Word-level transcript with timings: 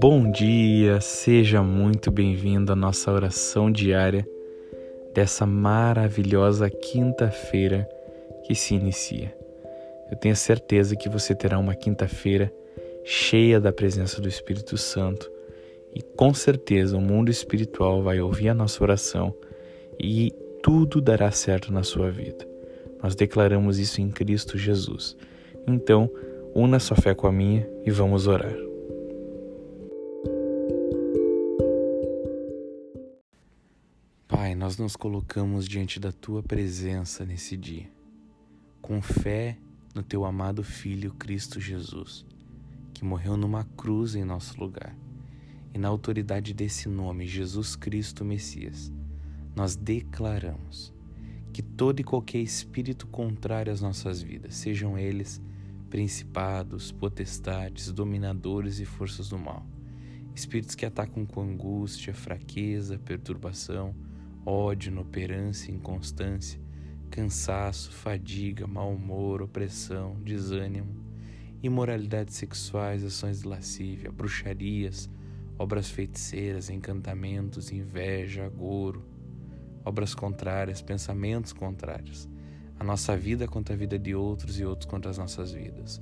Bom 0.00 0.30
dia, 0.30 1.00
seja 1.00 1.60
muito 1.60 2.12
bem-vindo 2.12 2.72
à 2.72 2.76
nossa 2.76 3.10
oração 3.10 3.68
diária 3.68 4.24
dessa 5.12 5.44
maravilhosa 5.44 6.70
quinta-feira 6.70 7.84
que 8.44 8.54
se 8.54 8.76
inicia. 8.76 9.36
Eu 10.08 10.16
tenho 10.16 10.36
certeza 10.36 10.94
que 10.94 11.08
você 11.08 11.34
terá 11.34 11.58
uma 11.58 11.74
quinta-feira 11.74 12.52
cheia 13.02 13.58
da 13.58 13.72
presença 13.72 14.20
do 14.20 14.28
Espírito 14.28 14.78
Santo 14.78 15.28
e 15.92 16.00
com 16.00 16.32
certeza 16.32 16.96
o 16.96 17.00
mundo 17.00 17.28
espiritual 17.28 18.00
vai 18.00 18.20
ouvir 18.20 18.50
a 18.50 18.54
nossa 18.54 18.80
oração 18.84 19.34
e 19.98 20.32
tudo 20.62 21.00
dará 21.00 21.32
certo 21.32 21.72
na 21.72 21.82
sua 21.82 22.08
vida. 22.08 22.46
Nós 23.02 23.16
declaramos 23.16 23.80
isso 23.80 24.00
em 24.00 24.10
Cristo 24.10 24.56
Jesus. 24.56 25.16
Então, 25.66 26.08
una 26.54 26.78
sua 26.78 26.96
fé 26.96 27.16
com 27.16 27.26
a 27.26 27.32
minha 27.32 27.68
e 27.84 27.90
vamos 27.90 28.28
orar. 28.28 28.67
Nós 34.68 34.76
nos 34.76 34.96
colocamos 34.96 35.66
diante 35.66 35.98
da 35.98 36.12
tua 36.12 36.42
presença 36.42 37.24
nesse 37.24 37.56
dia, 37.56 37.90
com 38.82 39.00
fé 39.00 39.56
no 39.94 40.02
teu 40.02 40.26
amado 40.26 40.62
Filho 40.62 41.14
Cristo 41.14 41.58
Jesus, 41.58 42.26
que 42.92 43.02
morreu 43.02 43.34
numa 43.34 43.64
cruz 43.64 44.14
em 44.14 44.26
nosso 44.26 44.60
lugar. 44.60 44.94
E 45.72 45.78
na 45.78 45.88
autoridade 45.88 46.52
desse 46.52 46.86
nome, 46.86 47.26
Jesus 47.26 47.76
Cristo 47.76 48.26
Messias, 48.26 48.92
nós 49.56 49.74
declaramos 49.74 50.92
que 51.50 51.62
todo 51.62 52.00
e 52.00 52.04
qualquer 52.04 52.40
espírito 52.40 53.06
contrário 53.06 53.72
às 53.72 53.80
nossas 53.80 54.20
vidas, 54.20 54.54
sejam 54.54 54.98
eles 54.98 55.40
principados, 55.88 56.92
potestades, 56.92 57.90
dominadores 57.90 58.80
e 58.80 58.84
forças 58.84 59.30
do 59.30 59.38
mal, 59.38 59.66
espíritos 60.34 60.74
que 60.74 60.84
atacam 60.84 61.24
com 61.24 61.40
angústia, 61.40 62.12
fraqueza, 62.12 62.98
perturbação, 62.98 63.96
ódio, 64.48 64.90
inoperância, 64.90 65.70
inconstância, 65.70 66.58
cansaço, 67.10 67.92
fadiga, 67.92 68.66
mau 68.66 68.94
humor, 68.94 69.42
opressão, 69.42 70.16
desânimo, 70.22 71.04
imoralidades 71.62 72.36
sexuais, 72.36 73.04
ações 73.04 73.42
de 73.42 73.48
lascívia, 73.48 74.10
bruxarias, 74.10 75.10
obras 75.58 75.90
feiticeiras, 75.90 76.70
encantamentos, 76.70 77.70
inveja, 77.70 78.46
agouro, 78.46 79.04
obras 79.84 80.14
contrárias, 80.14 80.80
pensamentos 80.80 81.52
contrários. 81.52 82.26
A 82.80 82.84
nossa 82.84 83.14
vida 83.16 83.46
contra 83.46 83.74
a 83.74 83.78
vida 83.78 83.98
de 83.98 84.14
outros 84.14 84.58
e 84.58 84.64
outros 84.64 84.88
contra 84.88 85.10
as 85.10 85.18
nossas 85.18 85.52
vidas. 85.52 86.00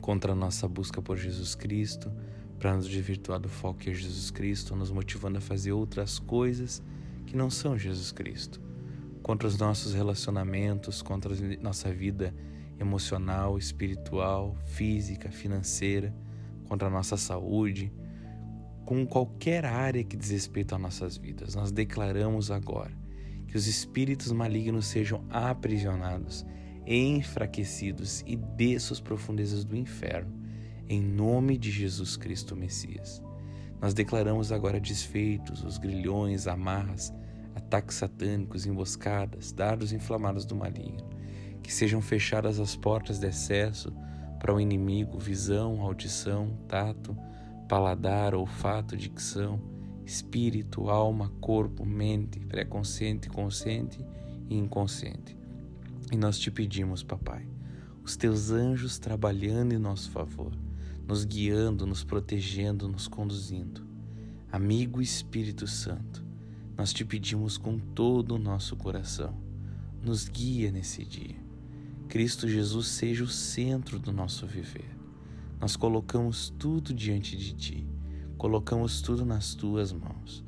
Contra 0.00 0.32
a 0.32 0.36
nossa 0.36 0.68
busca 0.68 1.02
por 1.02 1.16
Jesus 1.16 1.56
Cristo, 1.56 2.12
para 2.60 2.76
nos 2.76 2.86
desvirtuar 2.86 3.40
do 3.40 3.48
foco 3.48 3.80
que 3.80 3.90
é 3.90 3.94
Jesus 3.94 4.30
Cristo, 4.30 4.76
nos 4.76 4.92
motivando 4.92 5.38
a 5.38 5.40
fazer 5.40 5.72
outras 5.72 6.18
coisas 6.18 6.82
que 7.26 7.36
não 7.36 7.50
são 7.50 7.78
Jesus 7.78 8.12
Cristo. 8.12 8.60
Contra 9.22 9.46
os 9.46 9.58
nossos 9.58 9.94
relacionamentos, 9.94 11.02
contra 11.02 11.32
a 11.34 11.62
nossa 11.62 11.92
vida 11.92 12.34
emocional, 12.78 13.58
espiritual, 13.58 14.56
física, 14.64 15.30
financeira, 15.30 16.14
contra 16.64 16.88
a 16.88 16.90
nossa 16.90 17.16
saúde, 17.16 17.92
com 18.84 19.06
qualquer 19.06 19.64
área 19.64 20.02
que 20.02 20.16
diz 20.16 20.30
respeito 20.30 20.74
às 20.74 20.80
nossas 20.80 21.16
vidas. 21.16 21.54
Nós 21.54 21.70
declaramos 21.70 22.50
agora 22.50 22.92
que 23.46 23.56
os 23.56 23.66
espíritos 23.66 24.32
malignos 24.32 24.86
sejam 24.86 25.24
aprisionados, 25.28 26.46
enfraquecidos 26.86 28.22
e 28.26 28.36
desçam 28.36 28.94
as 28.94 29.00
profundezas 29.00 29.64
do 29.64 29.76
inferno, 29.76 30.32
em 30.88 31.02
nome 31.02 31.58
de 31.58 31.70
Jesus 31.70 32.16
Cristo 32.16 32.56
Messias. 32.56 33.22
Nós 33.80 33.94
declaramos 33.94 34.52
agora 34.52 34.78
desfeitos 34.78 35.64
os 35.64 35.78
grilhões, 35.78 36.46
amarras, 36.46 37.12
ataques 37.54 37.96
satânicos, 37.96 38.66
emboscadas, 38.66 39.52
dardos 39.52 39.92
inflamados 39.92 40.44
do 40.44 40.54
maligno, 40.54 41.08
que 41.62 41.72
sejam 41.72 42.02
fechadas 42.02 42.60
as 42.60 42.76
portas 42.76 43.18
de 43.18 43.26
acesso 43.26 43.92
para 44.38 44.54
o 44.54 44.60
inimigo, 44.60 45.18
visão, 45.18 45.80
audição, 45.80 46.58
tato, 46.68 47.16
paladar, 47.68 48.34
olfato, 48.34 48.96
dicção, 48.96 49.60
espírito, 50.04 50.90
alma, 50.90 51.30
corpo, 51.40 51.86
mente, 51.86 52.40
pré-consciente, 52.40 53.30
consciente 53.30 54.04
e 54.48 54.56
inconsciente. 54.56 55.38
E 56.12 56.16
nós 56.16 56.38
te 56.38 56.50
pedimos, 56.50 57.02
papai, 57.02 57.46
os 58.02 58.16
teus 58.16 58.50
anjos 58.50 58.98
trabalhando 58.98 59.72
em 59.72 59.78
nosso 59.78 60.10
favor, 60.10 60.52
nos 61.10 61.24
guiando, 61.24 61.84
nos 61.84 62.04
protegendo, 62.04 62.86
nos 62.86 63.08
conduzindo. 63.08 63.84
Amigo 64.52 65.02
Espírito 65.02 65.66
Santo, 65.66 66.24
nós 66.78 66.92
te 66.92 67.04
pedimos 67.04 67.58
com 67.58 67.80
todo 67.80 68.36
o 68.36 68.38
nosso 68.38 68.76
coração, 68.76 69.36
nos 70.00 70.28
guia 70.28 70.70
nesse 70.70 71.04
dia. 71.04 71.34
Cristo 72.08 72.48
Jesus 72.48 72.86
seja 72.86 73.24
o 73.24 73.28
centro 73.28 73.98
do 73.98 74.12
nosso 74.12 74.46
viver 74.46 75.00
nós 75.60 75.74
colocamos 75.74 76.54
tudo 76.58 76.94
diante 76.94 77.36
de 77.36 77.54
Ti, 77.54 77.86
colocamos 78.38 79.02
tudo 79.02 79.26
nas 79.26 79.52
Tuas 79.52 79.92
mãos. 79.92 80.44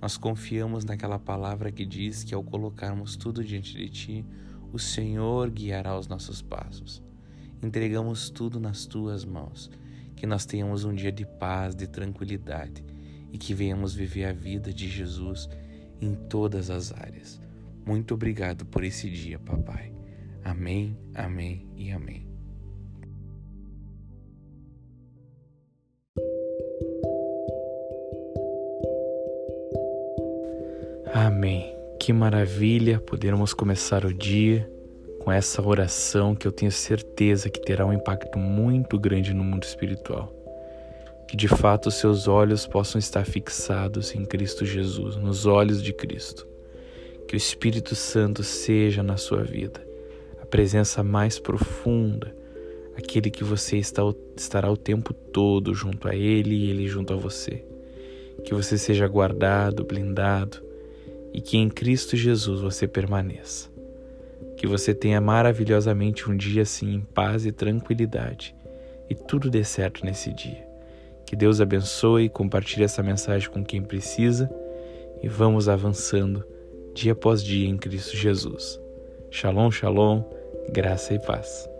Nós 0.00 0.16
confiamos 0.16 0.82
naquela 0.82 1.18
palavra 1.18 1.70
que 1.70 1.84
diz 1.84 2.24
que 2.24 2.34
ao 2.34 2.42
colocarmos 2.42 3.16
tudo 3.16 3.44
diante 3.44 3.76
de 3.76 3.88
Ti, 3.90 4.26
o 4.72 4.78
Senhor 4.78 5.50
guiará 5.50 5.96
os 5.96 6.08
nossos 6.08 6.40
passos. 6.40 7.02
Entregamos 7.62 8.30
tudo 8.30 8.58
nas 8.58 8.86
Tuas 8.86 9.24
mãos, 9.26 9.70
que 10.16 10.26
nós 10.26 10.46
tenhamos 10.46 10.84
um 10.84 10.94
dia 10.94 11.12
de 11.12 11.26
paz, 11.26 11.74
de 11.74 11.86
tranquilidade 11.86 12.82
e 13.30 13.38
que 13.38 13.54
venhamos 13.54 13.94
viver 13.94 14.24
a 14.24 14.32
vida 14.32 14.72
de 14.72 14.88
Jesus 14.88 15.48
em 16.00 16.14
todas 16.14 16.70
as 16.70 16.92
áreas. 16.92 17.40
Muito 17.84 18.14
obrigado 18.14 18.64
por 18.64 18.82
esse 18.82 19.08
dia, 19.08 19.38
papai. 19.38 19.92
Amém, 20.42 20.96
amém 21.14 21.68
e 21.76 21.92
amém. 21.92 22.26
Amém. 31.12 31.76
Que 32.00 32.12
maravilha 32.12 33.00
podermos 33.00 33.52
começar 33.54 34.04
o 34.04 34.12
dia 34.12 34.70
com 35.26 35.32
essa 35.32 35.60
oração 35.60 36.36
que 36.36 36.46
eu 36.46 36.52
tenho 36.52 36.70
certeza 36.70 37.50
que 37.50 37.60
terá 37.60 37.84
um 37.84 37.92
impacto 37.92 38.38
muito 38.38 38.96
grande 38.96 39.34
no 39.34 39.42
mundo 39.42 39.64
espiritual. 39.64 40.32
Que 41.26 41.36
de 41.36 41.48
fato 41.48 41.90
seus 41.90 42.28
olhos 42.28 42.64
possam 42.64 43.00
estar 43.00 43.26
fixados 43.26 44.14
em 44.14 44.24
Cristo 44.24 44.64
Jesus, 44.64 45.16
nos 45.16 45.44
olhos 45.44 45.82
de 45.82 45.92
Cristo. 45.92 46.46
Que 47.26 47.34
o 47.34 47.36
Espírito 47.36 47.96
Santo 47.96 48.44
seja 48.44 49.02
na 49.02 49.16
sua 49.16 49.42
vida 49.42 49.84
a 50.40 50.46
presença 50.46 51.02
mais 51.02 51.40
profunda, 51.40 52.32
aquele 52.96 53.28
que 53.28 53.42
você 53.42 53.78
está, 53.78 54.02
estará 54.36 54.70
o 54.70 54.76
tempo 54.76 55.12
todo 55.12 55.74
junto 55.74 56.06
a 56.06 56.14
Ele 56.14 56.54
e 56.54 56.70
Ele 56.70 56.86
junto 56.86 57.12
a 57.12 57.16
você. 57.16 57.64
Que 58.44 58.54
você 58.54 58.78
seja 58.78 59.08
guardado, 59.08 59.84
blindado 59.84 60.62
e 61.34 61.40
que 61.40 61.58
em 61.58 61.68
Cristo 61.68 62.16
Jesus 62.16 62.60
você 62.60 62.86
permaneça. 62.86 63.74
Que 64.56 64.66
você 64.66 64.94
tenha 64.94 65.20
maravilhosamente 65.20 66.30
um 66.30 66.36
dia 66.36 66.62
assim 66.62 66.94
em 66.94 67.00
paz 67.00 67.44
e 67.44 67.52
tranquilidade 67.52 68.54
e 69.08 69.14
tudo 69.14 69.50
dê 69.50 69.64
certo 69.64 70.04
nesse 70.04 70.32
dia. 70.32 70.66
Que 71.24 71.36
Deus 71.36 71.60
abençoe 71.60 72.28
compartilhe 72.28 72.84
essa 72.84 73.02
mensagem 73.02 73.50
com 73.50 73.64
quem 73.64 73.82
precisa 73.82 74.50
e 75.22 75.28
vamos 75.28 75.68
avançando 75.68 76.44
dia 76.94 77.12
após 77.12 77.42
dia 77.42 77.68
em 77.68 77.76
Cristo 77.76 78.16
Jesus. 78.16 78.80
Shalom, 79.30 79.70
shalom, 79.70 80.22
graça 80.72 81.14
e 81.14 81.18
paz. 81.18 81.75